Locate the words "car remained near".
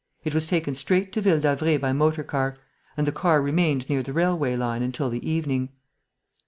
3.11-4.01